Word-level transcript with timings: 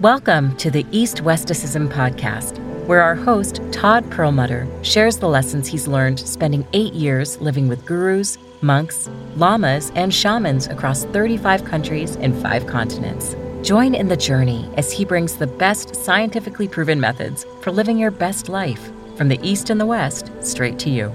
Welcome 0.00 0.56
to 0.56 0.70
the 0.70 0.86
East 0.92 1.18
Westicism 1.18 1.92
podcast, 1.92 2.58
where 2.86 3.02
our 3.02 3.14
host, 3.14 3.60
Todd 3.70 4.02
Perelmuter, 4.04 4.66
shares 4.82 5.18
the 5.18 5.28
lessons 5.28 5.66
he's 5.66 5.86
learned 5.86 6.18
spending 6.18 6.66
eight 6.72 6.94
years 6.94 7.38
living 7.42 7.68
with 7.68 7.84
gurus, 7.84 8.38
monks, 8.62 9.10
lamas, 9.36 9.92
and 9.94 10.14
shamans 10.14 10.68
across 10.68 11.04
35 11.04 11.66
countries 11.66 12.16
and 12.16 12.40
five 12.40 12.66
continents. 12.66 13.36
Join 13.60 13.94
in 13.94 14.08
the 14.08 14.16
journey 14.16 14.70
as 14.78 14.90
he 14.90 15.04
brings 15.04 15.36
the 15.36 15.46
best 15.46 15.94
scientifically 15.94 16.66
proven 16.66 16.98
methods 16.98 17.44
for 17.60 17.70
living 17.70 17.98
your 17.98 18.10
best 18.10 18.48
life 18.48 18.90
from 19.16 19.28
the 19.28 19.40
East 19.46 19.68
and 19.68 19.78
the 19.78 19.84
West 19.84 20.30
straight 20.40 20.78
to 20.78 20.88
you. 20.88 21.12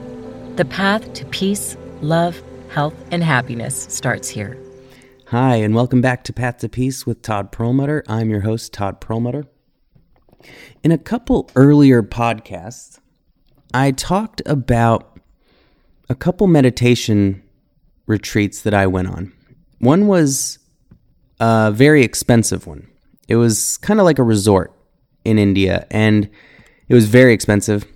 The 0.58 0.66
path 0.66 1.12
to 1.16 1.26
peace, 1.26 1.76
love, 2.02 2.40
health, 2.70 2.94
and 3.10 3.24
happiness 3.24 3.88
starts 3.90 4.30
here. 4.30 4.60
Hi, 5.34 5.56
and 5.56 5.74
welcome 5.74 6.00
back 6.00 6.24
to 6.26 6.32
Path 6.32 6.60
to 6.60 6.70
Peace 6.70 7.08
with 7.08 7.24
Todd 7.24 7.52
Perelmuter. 7.52 8.04
I'm 8.08 8.30
your 8.30 8.42
host, 8.42 8.72
Todd 8.72 9.02
Perelmuter. 9.02 9.48
In 10.84 10.92
a 10.92 10.98
couple 11.00 11.50
earlier 11.56 12.04
podcasts, 12.04 13.00
I 13.74 13.90
talked 13.90 14.44
about 14.46 15.20
a 16.08 16.14
couple 16.14 16.46
meditation 16.46 17.42
retreats 18.06 18.62
that 18.62 18.76
I 18.76 18.86
went 18.86 19.08
on. 19.08 19.34
One 19.80 20.06
was 20.06 20.60
a 21.40 21.72
very 21.72 22.04
expensive 22.04 22.68
one. 22.68 22.88
It 23.28 23.38
was 23.38 23.78
kind 23.78 24.00
of 24.00 24.04
like 24.04 24.20
a 24.20 24.24
resort 24.24 24.72
in 25.26 25.40
India, 25.40 25.88
and 25.90 26.30
it 26.88 26.94
was 26.94 27.08
very 27.08 27.34
expensive 27.34 27.88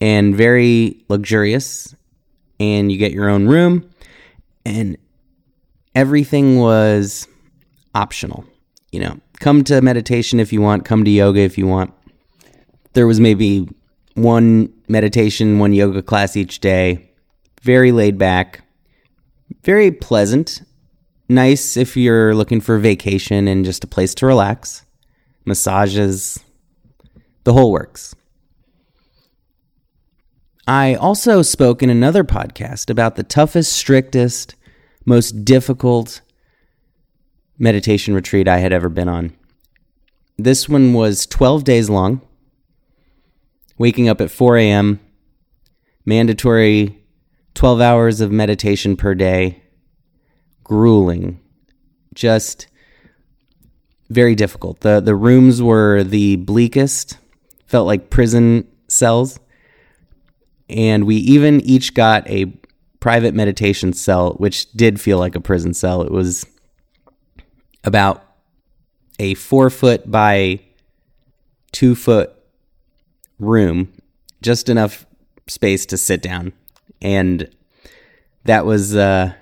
and 0.00 0.36
very 0.36 1.04
luxurious. 1.08 1.96
And 2.60 2.92
you 2.92 2.96
get 2.96 3.10
your 3.10 3.28
own 3.28 3.48
room, 3.48 3.90
and 4.64 4.96
everything 5.96 6.58
was 6.58 7.26
optional. 7.94 8.44
You 8.92 9.00
know, 9.00 9.20
come 9.40 9.64
to 9.64 9.80
meditation 9.80 10.38
if 10.38 10.52
you 10.52 10.60
want, 10.60 10.84
come 10.84 11.04
to 11.04 11.10
yoga 11.10 11.40
if 11.40 11.58
you 11.58 11.66
want. 11.66 11.92
There 12.92 13.06
was 13.06 13.18
maybe 13.18 13.68
one 14.14 14.72
meditation, 14.88 15.58
one 15.58 15.72
yoga 15.72 16.02
class 16.02 16.36
each 16.36 16.60
day. 16.60 17.10
Very 17.62 17.90
laid 17.90 18.16
back, 18.16 18.62
very 19.64 19.90
pleasant. 19.90 20.62
Nice 21.28 21.76
if 21.76 21.96
you're 21.96 22.34
looking 22.34 22.60
for 22.60 22.78
vacation 22.78 23.48
and 23.48 23.64
just 23.64 23.82
a 23.82 23.88
place 23.88 24.14
to 24.16 24.26
relax. 24.26 24.84
Massages, 25.44 26.38
the 27.42 27.52
whole 27.52 27.72
works. 27.72 28.14
I 30.68 30.94
also 30.94 31.42
spoke 31.42 31.82
in 31.82 31.90
another 31.90 32.24
podcast 32.24 32.90
about 32.90 33.16
the 33.16 33.22
toughest, 33.22 33.72
strictest, 33.72 34.55
most 35.06 35.44
difficult 35.44 36.20
meditation 37.58 38.14
retreat 38.14 38.46
I 38.46 38.58
had 38.58 38.72
ever 38.72 38.88
been 38.90 39.08
on. 39.08 39.32
This 40.36 40.68
one 40.68 40.92
was 40.92 41.26
12 41.26 41.64
days 41.64 41.88
long, 41.88 42.20
waking 43.78 44.08
up 44.08 44.20
at 44.20 44.30
4 44.30 44.58
a.m., 44.58 45.00
mandatory 46.04 47.02
12 47.54 47.80
hours 47.80 48.20
of 48.20 48.30
meditation 48.30 48.96
per 48.96 49.14
day, 49.14 49.62
grueling, 50.62 51.40
just 52.12 52.66
very 54.10 54.34
difficult. 54.34 54.80
The, 54.80 55.00
the 55.00 55.14
rooms 55.14 55.62
were 55.62 56.04
the 56.04 56.36
bleakest, 56.36 57.18
felt 57.66 57.86
like 57.86 58.10
prison 58.10 58.68
cells. 58.88 59.40
And 60.68 61.04
we 61.04 61.16
even 61.16 61.60
each 61.60 61.94
got 61.94 62.28
a 62.28 62.52
private 63.06 63.34
meditation 63.36 63.92
cell, 63.92 64.32
which 64.32 64.68
did 64.72 65.00
feel 65.00 65.16
like 65.16 65.36
a 65.36 65.40
prison 65.40 65.72
cell. 65.72 66.02
It 66.02 66.10
was 66.10 66.44
about 67.84 68.20
a 69.20 69.34
four 69.34 69.70
foot 69.70 70.10
by 70.10 70.58
two 71.70 71.94
foot 71.94 72.32
room, 73.38 73.92
just 74.42 74.68
enough 74.68 75.06
space 75.46 75.86
to 75.86 75.96
sit 75.96 76.20
down. 76.20 76.52
And 77.00 77.48
that 78.42 78.66
was 78.66 78.96
uh, 78.96 79.34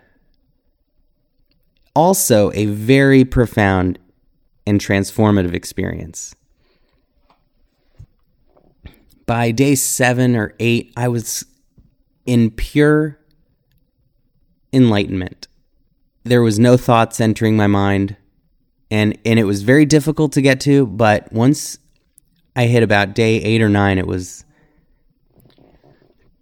also 1.96 2.52
a 2.52 2.66
very 2.66 3.24
profound 3.24 3.98
and 4.66 4.78
transformative 4.78 5.54
experience. 5.54 6.34
By 9.24 9.52
day 9.52 9.74
seven 9.74 10.36
or 10.36 10.52
eight, 10.60 10.92
I 10.98 11.08
was 11.08 11.46
in 12.26 12.50
pure 12.50 13.23
enlightenment. 14.74 15.46
There 16.24 16.42
was 16.42 16.58
no 16.58 16.76
thoughts 16.76 17.20
entering 17.20 17.56
my 17.56 17.66
mind 17.66 18.16
and 18.90 19.16
and 19.24 19.38
it 19.38 19.44
was 19.44 19.62
very 19.62 19.86
difficult 19.86 20.32
to 20.32 20.42
get 20.42 20.60
to, 20.60 20.86
but 20.86 21.32
once 21.32 21.78
I 22.56 22.66
hit 22.66 22.82
about 22.82 23.14
day 23.14 23.36
8 23.36 23.62
or 23.62 23.68
9 23.68 23.98
it 23.98 24.06
was 24.06 24.44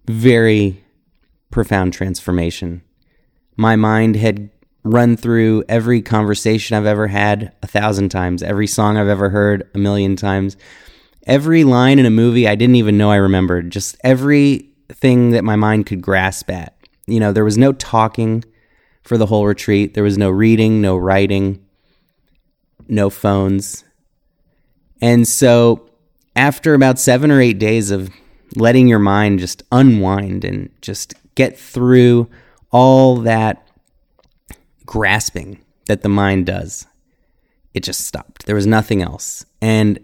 very 0.06 0.82
profound 1.50 1.92
transformation. 1.92 2.82
My 3.56 3.76
mind 3.76 4.16
had 4.16 4.50
run 4.84 5.16
through 5.16 5.64
every 5.68 6.02
conversation 6.02 6.76
I've 6.76 6.86
ever 6.86 7.06
had 7.06 7.52
a 7.62 7.66
thousand 7.66 8.08
times, 8.08 8.42
every 8.42 8.66
song 8.66 8.96
I've 8.96 9.08
ever 9.08 9.30
heard 9.30 9.68
a 9.74 9.78
million 9.78 10.16
times, 10.16 10.56
every 11.26 11.62
line 11.62 11.98
in 11.98 12.06
a 12.06 12.10
movie 12.10 12.48
I 12.48 12.56
didn't 12.56 12.76
even 12.76 12.98
know 12.98 13.10
I 13.10 13.16
remembered, 13.16 13.70
just 13.70 13.96
everything 14.02 15.30
that 15.30 15.44
my 15.44 15.54
mind 15.54 15.86
could 15.86 16.02
grasp 16.02 16.50
at 16.50 16.74
you 17.06 17.20
know, 17.20 17.32
there 17.32 17.44
was 17.44 17.58
no 17.58 17.72
talking 17.72 18.44
for 19.02 19.18
the 19.18 19.26
whole 19.26 19.46
retreat. 19.46 19.94
There 19.94 20.04
was 20.04 20.18
no 20.18 20.30
reading, 20.30 20.80
no 20.80 20.96
writing, 20.96 21.64
no 22.88 23.10
phones. 23.10 23.84
And 25.00 25.26
so, 25.26 25.88
after 26.36 26.74
about 26.74 26.98
seven 26.98 27.30
or 27.30 27.40
eight 27.40 27.58
days 27.58 27.90
of 27.90 28.10
letting 28.54 28.88
your 28.88 28.98
mind 28.98 29.40
just 29.40 29.62
unwind 29.72 30.44
and 30.44 30.70
just 30.80 31.14
get 31.34 31.58
through 31.58 32.30
all 32.70 33.16
that 33.16 33.66
grasping 34.86 35.60
that 35.86 36.02
the 36.02 36.08
mind 36.08 36.46
does, 36.46 36.86
it 37.74 37.82
just 37.82 38.02
stopped. 38.06 38.46
There 38.46 38.54
was 38.54 38.66
nothing 38.66 39.02
else. 39.02 39.44
And 39.60 39.98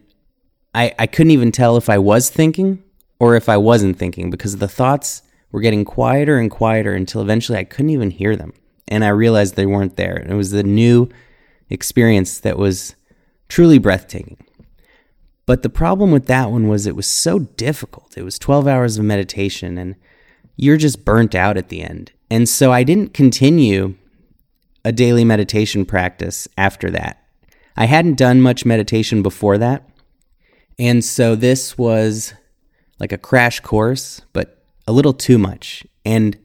I, 0.74 0.94
I 0.98 1.06
couldn't 1.06 1.30
even 1.30 1.52
tell 1.52 1.76
if 1.76 1.88
I 1.88 1.98
was 1.98 2.30
thinking 2.30 2.82
or 3.20 3.36
if 3.36 3.48
I 3.48 3.56
wasn't 3.56 3.98
thinking 3.98 4.30
because 4.30 4.56
the 4.56 4.68
thoughts 4.68 5.22
were 5.52 5.60
getting 5.60 5.84
quieter 5.84 6.38
and 6.38 6.50
quieter 6.50 6.92
until 6.92 7.22
eventually 7.22 7.58
I 7.58 7.64
couldn't 7.64 7.90
even 7.90 8.10
hear 8.10 8.36
them. 8.36 8.52
And 8.86 9.04
I 9.04 9.08
realized 9.08 9.54
they 9.54 9.66
weren't 9.66 9.96
there. 9.96 10.16
And 10.16 10.30
it 10.30 10.36
was 10.36 10.50
the 10.50 10.62
new 10.62 11.08
experience 11.70 12.40
that 12.40 12.58
was 12.58 12.94
truly 13.48 13.78
breathtaking. 13.78 14.38
But 15.46 15.62
the 15.62 15.70
problem 15.70 16.10
with 16.10 16.26
that 16.26 16.50
one 16.50 16.68
was 16.68 16.86
it 16.86 16.96
was 16.96 17.06
so 17.06 17.38
difficult. 17.38 18.18
It 18.18 18.22
was 18.22 18.38
12 18.38 18.66
hours 18.66 18.98
of 18.98 19.04
meditation 19.04 19.78
and 19.78 19.96
you're 20.56 20.76
just 20.76 21.04
burnt 21.04 21.34
out 21.34 21.56
at 21.56 21.70
the 21.70 21.82
end. 21.82 22.12
And 22.30 22.48
so 22.48 22.72
I 22.72 22.82
didn't 22.82 23.14
continue 23.14 23.94
a 24.84 24.92
daily 24.92 25.24
meditation 25.24 25.86
practice 25.86 26.48
after 26.58 26.90
that. 26.90 27.22
I 27.76 27.86
hadn't 27.86 28.18
done 28.18 28.40
much 28.40 28.66
meditation 28.66 29.22
before 29.22 29.56
that. 29.58 29.88
And 30.78 31.04
so 31.04 31.34
this 31.34 31.78
was 31.78 32.34
like 33.00 33.12
a 33.12 33.18
crash 33.18 33.60
course, 33.60 34.20
but 34.32 34.57
a 34.88 34.92
little 34.92 35.12
too 35.12 35.36
much 35.36 35.86
and 36.06 36.38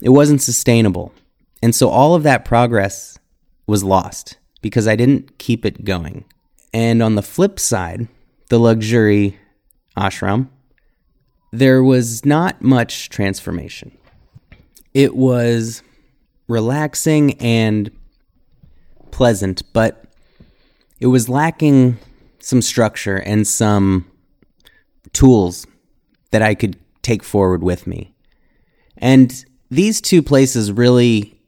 it 0.00 0.10
wasn't 0.10 0.40
sustainable. 0.40 1.12
And 1.60 1.74
so 1.74 1.88
all 1.88 2.14
of 2.14 2.22
that 2.22 2.44
progress 2.44 3.18
was 3.66 3.82
lost 3.82 4.38
because 4.62 4.86
I 4.86 4.94
didn't 4.94 5.38
keep 5.38 5.66
it 5.66 5.84
going. 5.84 6.24
And 6.72 7.02
on 7.02 7.16
the 7.16 7.22
flip 7.22 7.58
side, 7.58 8.06
the 8.50 8.60
luxury 8.60 9.36
ashram, 9.96 10.48
there 11.50 11.82
was 11.82 12.24
not 12.24 12.62
much 12.62 13.08
transformation. 13.08 13.90
It 14.94 15.16
was 15.16 15.82
relaxing 16.46 17.34
and 17.40 17.90
pleasant, 19.10 19.64
but 19.72 20.04
it 21.00 21.08
was 21.08 21.28
lacking 21.28 21.98
some 22.38 22.62
structure 22.62 23.16
and 23.16 23.44
some 23.44 24.08
tools 25.12 25.66
that 26.30 26.42
I 26.42 26.54
could 26.54 26.78
take 27.02 27.22
forward 27.22 27.62
with 27.62 27.86
me. 27.86 28.14
And 28.96 29.44
these 29.70 30.00
two 30.00 30.22
places 30.22 30.72
really 30.72 31.40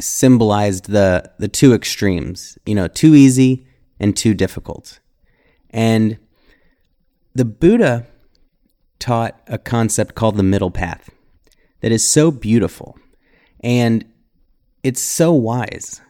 symbolized 0.00 0.90
the 0.90 1.30
the 1.38 1.48
two 1.48 1.72
extremes, 1.72 2.58
you 2.66 2.74
know, 2.74 2.88
too 2.88 3.14
easy 3.14 3.66
and 4.00 4.16
too 4.16 4.34
difficult. 4.34 5.00
And 5.70 6.18
the 7.34 7.44
Buddha 7.44 8.06
taught 8.98 9.40
a 9.46 9.58
concept 9.58 10.14
called 10.14 10.36
the 10.36 10.42
middle 10.42 10.70
path 10.70 11.10
that 11.80 11.90
is 11.90 12.06
so 12.06 12.30
beautiful 12.30 12.96
and 13.62 14.04
it's 14.82 15.00
so 15.00 15.32
wise 15.32 16.00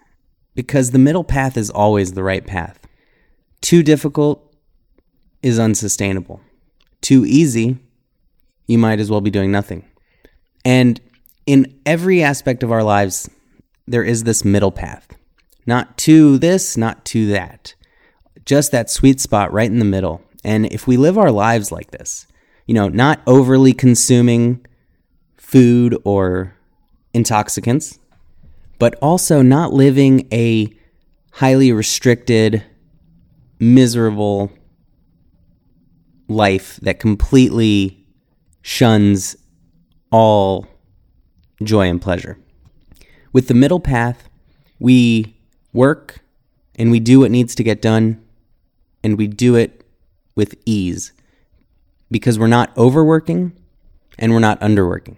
because 0.55 0.91
the 0.91 0.99
middle 0.99 1.25
path 1.25 1.56
is 1.56 1.71
always 1.71 2.12
the 2.12 2.23
right 2.23 2.47
path. 2.47 2.79
Too 3.61 3.83
difficult 3.83 4.55
is 5.43 5.59
unsustainable. 5.59 6.41
Too 7.00 7.25
easy 7.27 7.79
you 8.73 8.79
might 8.79 8.99
as 8.99 9.11
well 9.11 9.21
be 9.21 9.31
doing 9.31 9.53
nothing. 9.53 9.85
And 10.65 11.01
in 11.47 11.79
every 11.85 12.23
aspect 12.23 12.63
of 12.63 12.73
our 12.73 12.83
lives, 12.83 13.29
there 13.87 14.03
is 14.03 14.25
this 14.25 14.45
middle 14.45 14.73
path. 14.73 15.07
Not 15.67 15.97
to 15.99 16.39
this, 16.39 16.77
not 16.77 17.05
to 17.07 17.27
that. 17.29 17.75
just 18.45 18.73
that 18.73 18.91
sweet 18.91 19.21
spot 19.21 19.53
right 19.53 19.71
in 19.71 19.79
the 19.79 19.85
middle. 19.85 20.23
And 20.45 20.67
if 20.67 20.87
we 20.87 20.97
live 20.97 21.17
our 21.17 21.31
lives 21.31 21.71
like 21.71 21.91
this, 21.91 22.27
you 22.67 22.75
know, 22.75 22.89
not 22.89 23.21
overly 23.27 23.73
consuming 23.73 24.65
food 25.37 25.97
or 26.05 26.55
intoxicants, 27.15 27.99
but 28.79 28.97
also 29.01 29.43
not 29.43 29.73
living 29.73 30.27
a 30.33 30.73
highly 31.33 31.73
restricted, 31.73 32.65
miserable 33.61 34.51
life 36.29 36.79
that 36.83 36.99
completely 36.99 38.01
shuns 38.62 39.37
all 40.11 40.67
joy 41.62 41.88
and 41.88 42.00
pleasure. 42.00 42.38
With 43.32 43.49
the 43.49 43.55
middle 43.55 43.81
path, 43.81 44.29
we 44.79 45.37
work 45.73 46.20
and 46.76 46.91
we 46.91 47.00
do 47.00 47.20
what 47.20 47.31
needs 47.31 47.55
to 47.56 47.64
get 47.64 47.82
done 47.82 48.23
and 49.03 49.19
we 49.19 49.26
do 49.26 49.55
it 49.56 49.85
with 50.35 50.55
ease 50.64 51.12
because 52.11 52.38
we're 52.38 52.47
not 52.47 52.76
overworking 52.76 53.53
and 54.19 54.32
we're 54.32 54.38
not 54.38 54.61
underworking. 54.61 55.17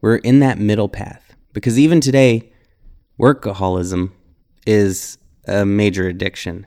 We're 0.00 0.16
in 0.16 0.40
that 0.40 0.58
middle 0.58 0.88
path 0.88 1.34
because 1.52 1.78
even 1.78 2.00
today, 2.00 2.52
workaholism 3.18 4.12
is 4.66 5.18
a 5.46 5.64
major 5.64 6.08
addiction 6.08 6.66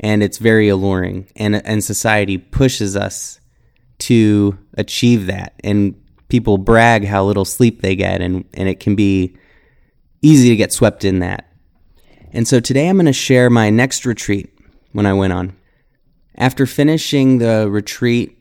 and 0.00 0.22
it's 0.22 0.38
very 0.38 0.68
alluring 0.68 1.28
and 1.36 1.54
and 1.66 1.84
society 1.84 2.36
pushes 2.38 2.96
us 2.96 3.38
to 4.04 4.58
achieve 4.76 5.26
that 5.26 5.54
and 5.62 5.94
people 6.28 6.58
brag 6.58 7.04
how 7.04 7.24
little 7.24 7.44
sleep 7.44 7.80
they 7.82 7.94
get 7.94 8.20
and 8.20 8.44
and 8.54 8.68
it 8.68 8.80
can 8.80 8.94
be 8.94 9.36
easy 10.22 10.48
to 10.48 10.56
get 10.56 10.72
swept 10.72 11.04
in 11.04 11.20
that. 11.20 11.50
And 12.32 12.48
so 12.48 12.58
today 12.58 12.88
I'm 12.88 12.96
going 12.96 13.06
to 13.06 13.12
share 13.12 13.48
my 13.50 13.70
next 13.70 14.04
retreat 14.04 14.50
when 14.92 15.06
I 15.06 15.12
went 15.12 15.32
on. 15.32 15.54
After 16.36 16.66
finishing 16.66 17.38
the 17.38 17.68
retreat 17.70 18.36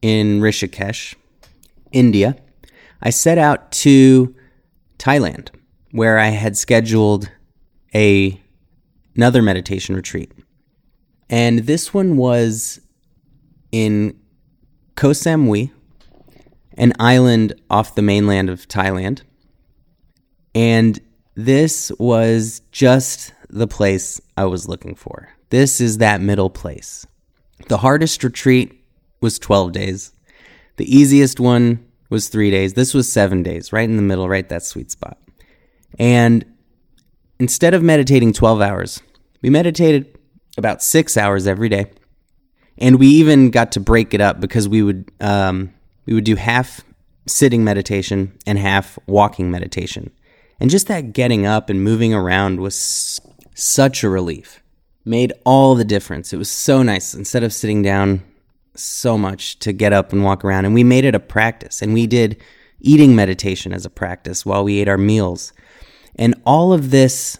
in 0.00 0.40
Rishikesh, 0.40 1.14
India, 1.92 2.36
I 3.02 3.10
set 3.10 3.36
out 3.36 3.70
to 3.72 4.34
Thailand 4.98 5.50
where 5.90 6.18
I 6.18 6.28
had 6.28 6.56
scheduled 6.56 7.30
a 7.94 8.40
another 9.14 9.42
meditation 9.42 9.94
retreat. 9.94 10.32
And 11.28 11.60
this 11.60 11.92
one 11.92 12.16
was 12.16 12.80
in 13.72 14.18
Koh 14.96 15.10
Samui, 15.10 15.70
an 16.76 16.92
island 16.98 17.54
off 17.70 17.94
the 17.94 18.02
mainland 18.02 18.50
of 18.50 18.68
Thailand. 18.68 19.22
And 20.54 21.00
this 21.34 21.90
was 21.98 22.62
just 22.70 23.32
the 23.48 23.66
place 23.66 24.20
I 24.36 24.44
was 24.44 24.68
looking 24.68 24.94
for. 24.94 25.28
This 25.50 25.80
is 25.80 25.98
that 25.98 26.20
middle 26.20 26.50
place. 26.50 27.06
The 27.68 27.78
hardest 27.78 28.22
retreat 28.24 28.84
was 29.20 29.38
12 29.38 29.72
days. 29.72 30.12
The 30.76 30.96
easiest 30.96 31.40
one 31.40 31.84
was 32.10 32.28
three 32.28 32.50
days. 32.50 32.74
This 32.74 32.94
was 32.94 33.10
seven 33.10 33.42
days, 33.42 33.72
right 33.72 33.88
in 33.88 33.96
the 33.96 34.02
middle, 34.02 34.28
right 34.28 34.48
that 34.48 34.62
sweet 34.62 34.90
spot. 34.90 35.18
And 35.98 36.44
instead 37.38 37.74
of 37.74 37.82
meditating 37.82 38.32
12 38.32 38.60
hours, 38.60 39.02
we 39.42 39.50
meditated 39.50 40.18
about 40.56 40.82
six 40.82 41.16
hours 41.16 41.46
every 41.46 41.68
day. 41.68 41.90
And 42.78 42.98
we 42.98 43.06
even 43.06 43.50
got 43.50 43.72
to 43.72 43.80
break 43.80 44.14
it 44.14 44.20
up 44.20 44.40
because 44.40 44.68
we 44.68 44.82
would 44.82 45.10
um, 45.20 45.72
we 46.06 46.14
would 46.14 46.24
do 46.24 46.36
half 46.36 46.80
sitting 47.26 47.64
meditation 47.64 48.36
and 48.46 48.58
half 48.58 48.98
walking 49.06 49.50
meditation. 49.50 50.10
And 50.60 50.70
just 50.70 50.88
that 50.88 51.12
getting 51.12 51.46
up 51.46 51.70
and 51.70 51.82
moving 51.82 52.14
around 52.14 52.60
was 52.60 53.20
such 53.54 54.02
a 54.02 54.08
relief. 54.08 54.62
Made 55.04 55.32
all 55.44 55.74
the 55.74 55.84
difference. 55.84 56.32
It 56.32 56.38
was 56.38 56.50
so 56.50 56.82
nice 56.82 57.14
instead 57.14 57.42
of 57.42 57.52
sitting 57.52 57.82
down 57.82 58.22
so 58.74 59.16
much 59.16 59.58
to 59.60 59.72
get 59.72 59.92
up 59.92 60.12
and 60.12 60.24
walk 60.24 60.44
around. 60.44 60.64
And 60.64 60.74
we 60.74 60.84
made 60.84 61.04
it 61.04 61.14
a 61.14 61.20
practice. 61.20 61.82
And 61.82 61.94
we 61.94 62.06
did 62.06 62.40
eating 62.80 63.14
meditation 63.14 63.72
as 63.72 63.84
a 63.84 63.90
practice 63.90 64.44
while 64.44 64.64
we 64.64 64.80
ate 64.80 64.88
our 64.88 64.98
meals. 64.98 65.52
And 66.16 66.34
all 66.44 66.72
of 66.72 66.90
this 66.90 67.38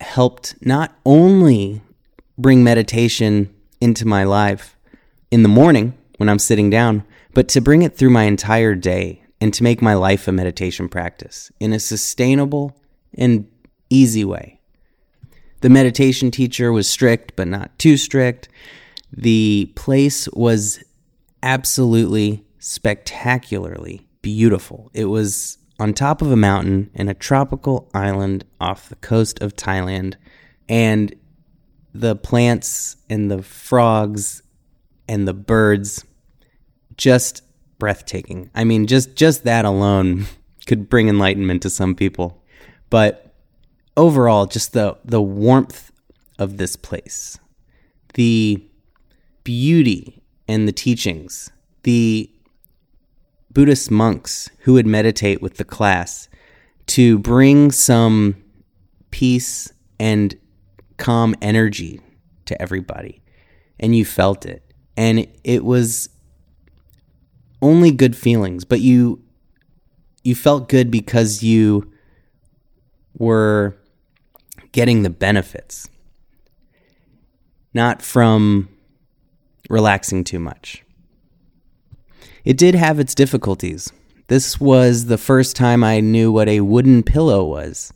helped 0.00 0.54
not 0.64 0.96
only 1.04 1.80
bring 2.38 2.64
meditation 2.64 3.51
into 3.82 4.06
my 4.06 4.22
life 4.22 4.78
in 5.32 5.42
the 5.42 5.48
morning 5.48 5.92
when 6.18 6.28
I'm 6.28 6.38
sitting 6.38 6.70
down, 6.70 7.02
but 7.34 7.48
to 7.48 7.60
bring 7.60 7.82
it 7.82 7.96
through 7.96 8.10
my 8.10 8.24
entire 8.24 8.76
day 8.76 9.24
and 9.40 9.52
to 9.54 9.64
make 9.64 9.82
my 9.82 9.94
life 9.94 10.28
a 10.28 10.32
meditation 10.32 10.88
practice 10.88 11.50
in 11.58 11.72
a 11.72 11.80
sustainable 11.80 12.76
and 13.18 13.50
easy 13.90 14.24
way. 14.24 14.60
The 15.62 15.68
meditation 15.68 16.30
teacher 16.30 16.72
was 16.72 16.88
strict, 16.88 17.34
but 17.34 17.48
not 17.48 17.76
too 17.76 17.96
strict. 17.96 18.48
The 19.12 19.72
place 19.74 20.28
was 20.28 20.82
absolutely 21.42 22.44
spectacularly 22.60 24.06
beautiful. 24.22 24.92
It 24.94 25.06
was 25.06 25.58
on 25.80 25.92
top 25.92 26.22
of 26.22 26.30
a 26.30 26.36
mountain 26.36 26.88
in 26.94 27.08
a 27.08 27.14
tropical 27.14 27.90
island 27.92 28.44
off 28.60 28.88
the 28.88 28.96
coast 28.96 29.42
of 29.42 29.56
Thailand. 29.56 30.14
And 30.68 31.12
the 31.94 32.16
plants 32.16 32.96
and 33.10 33.30
the 33.30 33.42
frogs 33.42 34.42
and 35.08 35.28
the 35.28 35.34
birds 35.34 36.04
just 36.96 37.42
breathtaking. 37.78 38.50
I 38.54 38.64
mean, 38.64 38.86
just 38.86 39.16
just 39.16 39.44
that 39.44 39.64
alone 39.64 40.26
could 40.66 40.88
bring 40.88 41.08
enlightenment 41.08 41.62
to 41.62 41.70
some 41.70 41.94
people. 41.94 42.42
But 42.90 43.34
overall, 43.96 44.46
just 44.46 44.72
the 44.72 44.96
the 45.04 45.22
warmth 45.22 45.90
of 46.38 46.56
this 46.56 46.76
place, 46.76 47.38
the 48.14 48.64
beauty 49.44 50.22
and 50.48 50.66
the 50.66 50.72
teachings, 50.72 51.50
the 51.82 52.30
Buddhist 53.50 53.90
monks 53.90 54.48
who 54.60 54.74
would 54.74 54.86
meditate 54.86 55.42
with 55.42 55.56
the 55.56 55.64
class 55.64 56.28
to 56.86 57.18
bring 57.18 57.70
some 57.70 58.42
peace 59.10 59.72
and 59.98 60.34
calm 61.02 61.34
energy 61.42 62.00
to 62.46 62.62
everybody. 62.62 63.20
And 63.80 63.94
you 63.96 64.04
felt 64.04 64.46
it. 64.46 64.62
And 64.96 65.26
it 65.42 65.64
was 65.64 66.08
only 67.60 67.90
good 67.90 68.16
feelings, 68.16 68.64
but 68.64 68.80
you 68.80 69.20
you 70.22 70.36
felt 70.36 70.68
good 70.68 70.90
because 70.90 71.42
you 71.42 71.90
were 73.18 73.76
getting 74.70 75.02
the 75.02 75.10
benefits, 75.10 75.88
not 77.74 78.00
from 78.00 78.68
relaxing 79.68 80.22
too 80.22 80.38
much. 80.38 80.84
It 82.44 82.56
did 82.56 82.76
have 82.76 83.00
its 83.00 83.14
difficulties. 83.14 83.92
This 84.28 84.60
was 84.60 85.06
the 85.06 85.18
first 85.18 85.56
time 85.56 85.82
I 85.82 85.98
knew 85.98 86.30
what 86.30 86.48
a 86.48 86.60
wooden 86.60 87.02
pillow 87.02 87.44
was, 87.44 87.92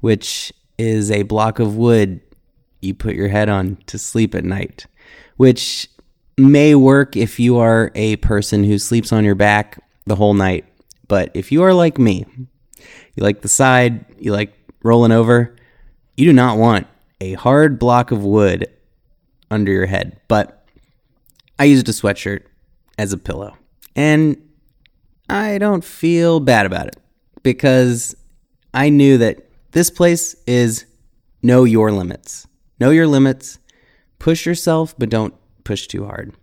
which 0.00 0.52
is 0.78 1.10
a 1.10 1.22
block 1.22 1.58
of 1.58 1.76
wood 1.76 2.20
you 2.84 2.94
put 2.94 3.14
your 3.14 3.28
head 3.28 3.48
on 3.48 3.78
to 3.86 3.98
sleep 3.98 4.34
at 4.34 4.44
night, 4.44 4.86
which 5.36 5.88
may 6.36 6.74
work 6.74 7.16
if 7.16 7.40
you 7.40 7.58
are 7.58 7.90
a 7.94 8.16
person 8.16 8.64
who 8.64 8.78
sleeps 8.78 9.12
on 9.12 9.24
your 9.24 9.34
back 9.34 9.82
the 10.06 10.16
whole 10.16 10.34
night. 10.34 10.64
But 11.08 11.30
if 11.34 11.50
you 11.52 11.62
are 11.62 11.74
like 11.74 11.98
me, 11.98 12.24
you 12.78 13.22
like 13.22 13.42
the 13.42 13.48
side, 13.48 14.04
you 14.18 14.32
like 14.32 14.52
rolling 14.82 15.12
over, 15.12 15.56
you 16.16 16.26
do 16.26 16.32
not 16.32 16.58
want 16.58 16.86
a 17.20 17.34
hard 17.34 17.78
block 17.78 18.10
of 18.10 18.24
wood 18.24 18.68
under 19.50 19.72
your 19.72 19.86
head. 19.86 20.20
But 20.28 20.66
I 21.58 21.64
used 21.64 21.88
a 21.88 21.92
sweatshirt 21.92 22.42
as 22.98 23.12
a 23.12 23.18
pillow. 23.18 23.56
And 23.96 24.36
I 25.28 25.58
don't 25.58 25.84
feel 25.84 26.40
bad 26.40 26.66
about 26.66 26.88
it 26.88 26.96
because 27.42 28.14
I 28.72 28.88
knew 28.90 29.18
that 29.18 29.48
this 29.72 29.90
place 29.90 30.34
is 30.46 30.84
know 31.42 31.64
your 31.64 31.92
limits. 31.92 32.46
Know 32.80 32.90
your 32.90 33.06
limits. 33.06 33.58
Push 34.18 34.46
yourself, 34.46 34.94
but 34.98 35.10
don't 35.10 35.34
push 35.64 35.86
too 35.86 36.04
hard. 36.06 36.34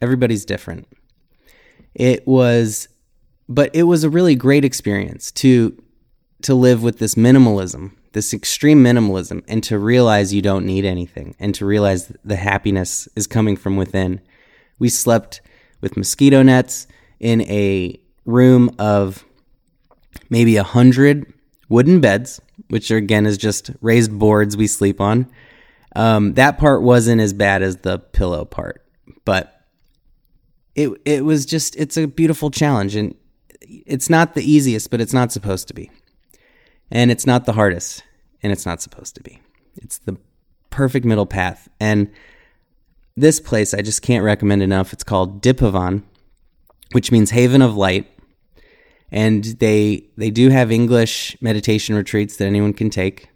Everybody's 0.00 0.44
different. 0.44 0.86
It 1.94 2.26
was 2.26 2.88
but 3.48 3.74
it 3.74 3.84
was 3.84 4.04
a 4.04 4.10
really 4.10 4.34
great 4.34 4.64
experience 4.64 5.30
to 5.32 5.82
to 6.42 6.54
live 6.54 6.82
with 6.82 6.98
this 6.98 7.14
minimalism, 7.14 7.92
this 8.12 8.34
extreme 8.34 8.82
minimalism 8.82 9.42
and 9.48 9.62
to 9.64 9.78
realize 9.78 10.34
you 10.34 10.42
don't 10.42 10.66
need 10.66 10.84
anything 10.84 11.34
and 11.38 11.54
to 11.54 11.64
realize 11.64 12.12
the 12.24 12.36
happiness 12.36 13.08
is 13.16 13.26
coming 13.26 13.56
from 13.56 13.76
within. 13.76 14.20
We 14.78 14.88
slept 14.88 15.40
with 15.80 15.96
mosquito 15.96 16.42
nets 16.42 16.86
in 17.20 17.42
a 17.42 17.98
room 18.24 18.74
of 18.78 19.24
maybe 20.28 20.56
a 20.56 20.62
hundred 20.62 21.32
wooden 21.68 22.00
beds, 22.00 22.40
which 22.68 22.90
again 22.90 23.26
is 23.26 23.38
just 23.38 23.70
raised 23.80 24.18
boards 24.18 24.56
we 24.56 24.66
sleep 24.66 25.00
on. 25.00 25.30
Um, 25.96 26.34
that 26.34 26.58
part 26.58 26.82
wasn't 26.82 27.22
as 27.22 27.32
bad 27.32 27.62
as 27.62 27.78
the 27.78 27.98
pillow 27.98 28.44
part, 28.44 28.84
but 29.24 29.66
it 30.74 30.90
it 31.06 31.24
was 31.24 31.46
just 31.46 31.74
it's 31.76 31.96
a 31.96 32.06
beautiful 32.06 32.50
challenge, 32.50 32.94
and 32.94 33.14
it's 33.62 34.10
not 34.10 34.34
the 34.34 34.42
easiest, 34.42 34.90
but 34.90 35.00
it's 35.00 35.14
not 35.14 35.32
supposed 35.32 35.68
to 35.68 35.74
be, 35.74 35.90
and 36.90 37.10
it's 37.10 37.26
not 37.26 37.46
the 37.46 37.54
hardest, 37.54 38.04
and 38.42 38.52
it's 38.52 38.66
not 38.66 38.82
supposed 38.82 39.14
to 39.14 39.22
be. 39.22 39.40
It's 39.76 39.96
the 39.96 40.18
perfect 40.68 41.06
middle 41.06 41.24
path, 41.24 41.66
and 41.80 42.10
this 43.16 43.40
place 43.40 43.72
I 43.72 43.80
just 43.80 44.02
can't 44.02 44.22
recommend 44.22 44.62
enough. 44.62 44.92
It's 44.92 45.02
called 45.02 45.40
Dipavan, 45.42 46.02
which 46.92 47.10
means 47.10 47.30
Haven 47.30 47.62
of 47.62 47.74
Light. 47.74 48.06
And 49.10 49.44
they 49.44 50.08
they 50.18 50.30
do 50.30 50.50
have 50.50 50.70
English 50.70 51.38
meditation 51.40 51.94
retreats 51.94 52.36
that 52.36 52.46
anyone 52.46 52.74
can 52.74 52.90
take. 52.90 53.30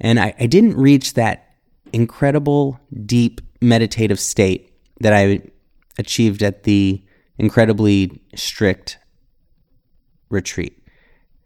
And 0.00 0.18
I, 0.18 0.34
I 0.38 0.46
didn't 0.46 0.76
reach 0.76 1.14
that 1.14 1.54
incredible, 1.92 2.78
deep 3.04 3.40
meditative 3.60 4.20
state 4.20 4.72
that 5.00 5.12
I 5.12 5.40
achieved 5.98 6.42
at 6.42 6.62
the 6.62 7.02
incredibly 7.38 8.22
strict 8.34 8.98
retreat. 10.28 10.82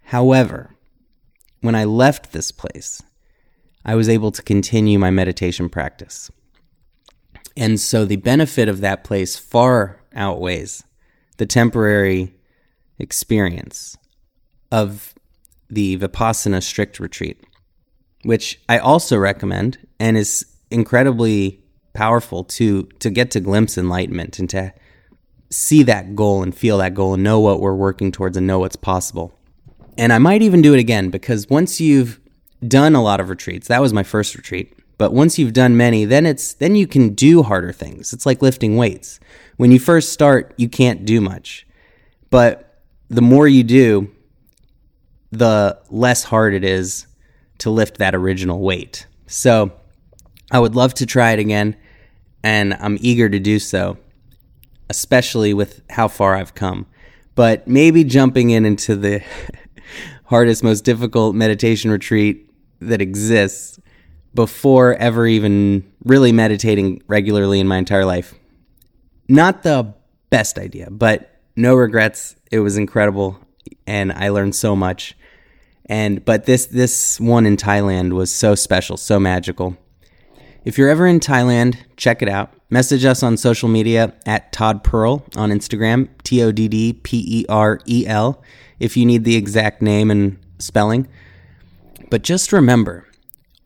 However, 0.04 0.74
when 1.60 1.74
I 1.74 1.84
left 1.84 2.32
this 2.32 2.50
place, 2.50 3.02
I 3.84 3.94
was 3.94 4.08
able 4.08 4.32
to 4.32 4.42
continue 4.42 4.98
my 4.98 5.10
meditation 5.10 5.68
practice. 5.68 6.30
And 7.56 7.78
so 7.78 8.04
the 8.04 8.16
benefit 8.16 8.68
of 8.68 8.80
that 8.80 9.04
place 9.04 9.36
far 9.36 10.00
outweighs 10.14 10.84
the 11.36 11.46
temporary 11.46 12.34
experience 12.98 13.96
of 14.70 15.14
the 15.68 15.96
Vipassana 15.98 16.62
strict 16.62 17.00
retreat, 17.00 17.44
which 18.22 18.60
I 18.68 18.78
also 18.78 19.16
recommend 19.16 19.78
and 19.98 20.16
is 20.16 20.46
incredibly 20.70 21.62
powerful 21.92 22.44
to 22.44 22.84
to 23.00 23.10
get 23.10 23.30
to 23.32 23.40
glimpse 23.40 23.76
enlightenment 23.76 24.38
and 24.38 24.48
to 24.50 24.72
see 25.50 25.82
that 25.82 26.16
goal 26.16 26.42
and 26.42 26.56
feel 26.56 26.78
that 26.78 26.94
goal 26.94 27.14
and 27.14 27.22
know 27.22 27.38
what 27.38 27.60
we're 27.60 27.74
working 27.74 28.10
towards 28.10 28.36
and 28.36 28.46
know 28.46 28.58
what's 28.58 28.76
possible. 28.76 29.38
And 29.98 30.12
I 30.12 30.18
might 30.18 30.40
even 30.42 30.62
do 30.62 30.72
it 30.72 30.80
again 30.80 31.10
because 31.10 31.48
once 31.50 31.80
you've 31.80 32.18
done 32.66 32.94
a 32.94 33.02
lot 33.02 33.20
of 33.20 33.28
retreats, 33.28 33.68
that 33.68 33.82
was 33.82 33.92
my 33.92 34.02
first 34.02 34.34
retreat. 34.34 34.74
But 34.96 35.12
once 35.12 35.38
you've 35.38 35.52
done 35.52 35.76
many, 35.76 36.04
then 36.04 36.26
it's 36.26 36.54
then 36.54 36.74
you 36.76 36.86
can 36.86 37.14
do 37.14 37.42
harder 37.42 37.72
things. 37.72 38.12
It's 38.12 38.24
like 38.24 38.40
lifting 38.40 38.76
weights. 38.76 39.20
When 39.56 39.72
you 39.72 39.78
first 39.78 40.12
start, 40.12 40.54
you 40.56 40.68
can't 40.68 41.04
do 41.04 41.20
much. 41.20 41.66
But 42.30 42.80
the 43.08 43.20
more 43.20 43.46
you 43.46 43.62
do, 43.62 44.10
the 45.32 45.78
less 45.90 46.24
hard 46.24 46.54
it 46.54 46.64
is 46.64 47.06
to 47.62 47.70
lift 47.70 47.98
that 47.98 48.14
original 48.14 48.60
weight. 48.60 49.06
So, 49.26 49.72
I 50.50 50.58
would 50.58 50.74
love 50.74 50.92
to 50.94 51.06
try 51.06 51.32
it 51.32 51.38
again 51.38 51.76
and 52.44 52.74
I'm 52.74 52.98
eager 53.00 53.28
to 53.28 53.38
do 53.38 53.58
so, 53.58 53.98
especially 54.90 55.54
with 55.54 55.82
how 55.90 56.08
far 56.08 56.36
I've 56.36 56.54
come. 56.54 56.86
But 57.34 57.66
maybe 57.66 58.04
jumping 58.04 58.50
in 58.50 58.66
into 58.66 58.94
the 58.94 59.22
hardest, 60.24 60.62
most 60.62 60.84
difficult 60.84 61.34
meditation 61.34 61.90
retreat 61.90 62.50
that 62.80 63.00
exists 63.00 63.80
before 64.34 64.94
ever 64.94 65.26
even 65.26 65.90
really 66.04 66.32
meditating 66.32 67.02
regularly 67.06 67.60
in 67.60 67.68
my 67.68 67.78
entire 67.78 68.04
life. 68.04 68.34
Not 69.28 69.62
the 69.62 69.94
best 70.30 70.58
idea, 70.58 70.90
but 70.90 71.40
no 71.56 71.74
regrets. 71.74 72.36
It 72.50 72.60
was 72.60 72.76
incredible 72.76 73.38
and 73.86 74.12
I 74.12 74.28
learned 74.28 74.54
so 74.54 74.76
much. 74.76 75.16
And 75.92 76.24
but 76.24 76.46
this 76.46 76.64
this 76.64 77.20
one 77.20 77.44
in 77.44 77.58
Thailand 77.58 78.14
was 78.14 78.30
so 78.32 78.54
special, 78.54 78.96
so 78.96 79.20
magical. 79.20 79.76
If 80.64 80.78
you're 80.78 80.88
ever 80.88 81.06
in 81.06 81.20
Thailand, 81.20 81.76
check 81.98 82.22
it 82.22 82.30
out. 82.30 82.50
Message 82.70 83.04
us 83.04 83.22
on 83.22 83.36
social 83.36 83.68
media 83.68 84.14
at 84.24 84.54
Todd 84.54 84.82
Perel 84.82 85.22
on 85.36 85.50
Instagram, 85.50 86.08
T 86.24 86.42
O 86.42 86.50
D 86.50 86.66
D 86.66 86.94
P 86.94 87.22
E 87.40 87.44
R 87.46 87.78
E 87.84 88.06
L, 88.06 88.42
if 88.78 88.96
you 88.96 89.04
need 89.04 89.24
the 89.24 89.36
exact 89.36 89.82
name 89.82 90.10
and 90.10 90.38
spelling. 90.58 91.08
But 92.08 92.22
just 92.22 92.54
remember, 92.54 93.06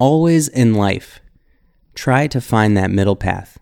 always 0.00 0.48
in 0.48 0.74
life, 0.74 1.20
try 1.94 2.26
to 2.26 2.40
find 2.40 2.76
that 2.76 2.90
middle 2.90 3.14
path. 3.14 3.56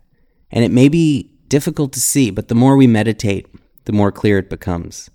And 0.51 0.65
it 0.65 0.71
may 0.71 0.89
be 0.89 1.31
difficult 1.49 1.93
to 1.93 2.01
see, 2.01 2.31
but 2.31 2.49
the 2.49 2.55
more 2.55 2.79
we 2.79 2.87
meditate, 2.87 3.47
the 3.85 3.93
more 3.93 4.11
clear 4.11 4.39
it 4.39 4.49
becomes. 4.49 5.11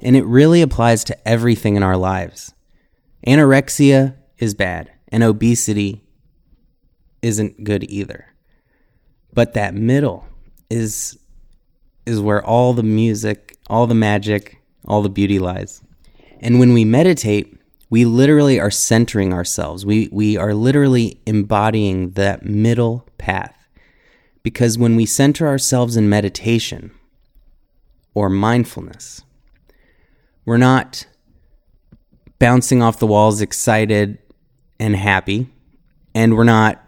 And 0.00 0.16
it 0.16 0.24
really 0.24 0.62
applies 0.62 1.04
to 1.04 1.28
everything 1.28 1.76
in 1.76 1.82
our 1.82 1.98
lives. 1.98 2.54
Anorexia 3.26 4.16
is 4.38 4.54
bad, 4.54 4.92
and 5.08 5.22
obesity 5.22 6.04
isn't 7.22 7.64
good 7.64 7.84
either. 7.90 8.26
But 9.32 9.54
that 9.54 9.74
middle 9.74 10.26
is 10.70 11.18
is 12.06 12.20
where 12.20 12.44
all 12.44 12.72
the 12.72 12.84
music, 12.84 13.56
all 13.68 13.86
the 13.86 13.94
magic, 13.94 14.60
all 14.86 15.02
the 15.02 15.08
beauty 15.08 15.40
lies. 15.40 15.82
And 16.40 16.60
when 16.60 16.72
we 16.72 16.84
meditate, 16.84 17.58
we 17.90 18.04
literally 18.04 18.60
are 18.60 18.70
centering 18.70 19.32
ourselves. 19.32 19.84
We 19.84 20.08
we 20.12 20.36
are 20.36 20.54
literally 20.54 21.20
embodying 21.26 22.10
that 22.10 22.44
middle 22.44 23.08
path. 23.18 23.54
Because 24.42 24.78
when 24.78 24.94
we 24.94 25.06
center 25.06 25.48
ourselves 25.48 25.96
in 25.96 26.08
meditation 26.08 26.92
or 28.14 28.30
mindfulness, 28.30 29.22
we're 30.44 30.56
not 30.56 31.06
bouncing 32.38 32.82
off 32.82 32.98
the 32.98 33.06
walls 33.06 33.40
excited 33.40 34.18
and 34.78 34.96
happy, 34.96 35.48
and 36.14 36.36
we're 36.36 36.44
not 36.44 36.82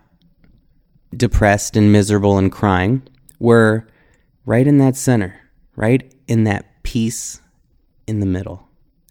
depressed 1.16 1.76
and 1.76 1.92
miserable 1.92 2.38
and 2.38 2.52
crying. 2.52 3.02
We're 3.38 3.86
right 4.44 4.66
in 4.66 4.78
that 4.78 4.96
center, 4.96 5.40
right 5.76 6.12
in 6.26 6.44
that 6.44 6.82
peace 6.82 7.40
in 8.06 8.20
the 8.20 8.26
middle. 8.26 8.68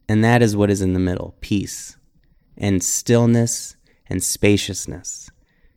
And 0.10 0.24
that 0.24 0.42
is 0.42 0.56
what 0.56 0.70
is 0.70 0.82
in 0.82 0.94
the 0.94 1.00
middle 1.00 1.36
peace 1.42 1.98
and 2.58 2.84
stillness 2.84 3.76
and 4.10 4.24
spaciousness. 4.24 5.30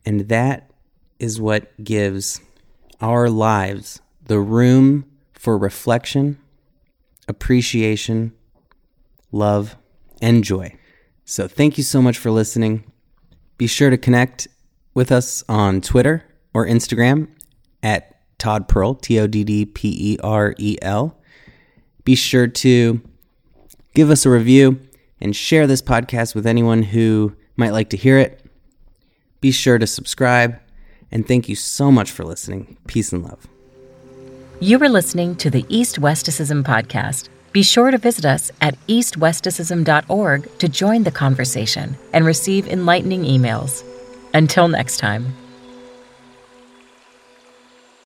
And 0.05 0.21
that 0.29 0.71
is 1.19 1.39
what 1.39 1.83
gives 1.83 2.41
our 2.99 3.29
lives 3.29 4.01
the 4.25 4.39
room 4.39 5.05
for 5.33 5.57
reflection, 5.57 6.39
appreciation, 7.27 8.33
love, 9.31 9.75
and 10.21 10.43
joy. 10.43 10.77
So, 11.25 11.47
thank 11.47 11.77
you 11.77 11.83
so 11.83 12.01
much 12.01 12.17
for 12.17 12.31
listening. 12.31 12.91
Be 13.57 13.67
sure 13.67 13.89
to 13.89 13.97
connect 13.97 14.47
with 14.93 15.11
us 15.11 15.43
on 15.47 15.81
Twitter 15.81 16.23
or 16.53 16.65
Instagram 16.65 17.27
at 17.83 18.15
Todd 18.37 18.67
Perel, 18.67 18.99
T 18.99 19.19
O 19.19 19.27
D 19.27 19.43
D 19.43 19.65
P 19.65 20.13
E 20.13 20.17
R 20.23 20.55
E 20.57 20.77
L. 20.81 21.17
Be 22.03 22.15
sure 22.15 22.47
to 22.47 23.01
give 23.93 24.09
us 24.09 24.25
a 24.25 24.29
review 24.29 24.79
and 25.19 25.35
share 25.35 25.67
this 25.67 25.81
podcast 25.81 26.33
with 26.33 26.47
anyone 26.47 26.81
who 26.81 27.35
might 27.55 27.71
like 27.71 27.89
to 27.91 27.97
hear 27.97 28.17
it. 28.17 28.43
Be 29.39 29.51
sure 29.51 29.77
to 29.77 29.87
subscribe, 29.87 30.59
and 31.11 31.27
thank 31.27 31.47
you 31.47 31.55
so 31.55 31.91
much 31.91 32.11
for 32.11 32.23
listening. 32.23 32.77
Peace 32.87 33.11
and 33.11 33.23
love. 33.23 33.47
You 34.59 34.77
were 34.77 34.89
listening 34.89 35.35
to 35.37 35.49
the 35.49 35.65
East 35.69 35.99
Westicism 35.99 36.63
podcast. 36.63 37.29
Be 37.51 37.63
sure 37.63 37.91
to 37.91 37.97
visit 37.97 38.25
us 38.25 38.49
at 38.61 38.77
eastwesticism.org 38.87 40.57
to 40.59 40.69
join 40.69 41.03
the 41.03 41.11
conversation 41.11 41.97
and 42.13 42.25
receive 42.25 42.67
enlightening 42.67 43.23
emails. 43.23 43.83
Until 44.33 44.69
next 44.69 44.97
time. 44.97 45.40